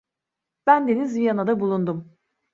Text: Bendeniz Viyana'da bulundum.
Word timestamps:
Bendeniz 0.67 1.15
Viyana'da 1.15 1.59
bulundum. 1.59 2.11